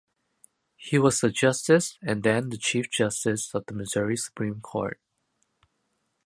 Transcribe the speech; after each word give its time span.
He 0.77 0.97
was 0.97 1.19
the 1.21 1.29
justice 1.29 1.99
and 2.01 2.23
then 2.23 2.49
the 2.49 2.57
chief 2.57 2.89
justice 2.89 3.53
of 3.53 3.67
the 3.67 3.75
Missouri 3.75 4.17
supreme 4.17 4.59
court. 4.59 4.99